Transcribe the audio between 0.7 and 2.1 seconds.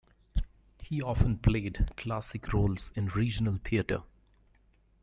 He often played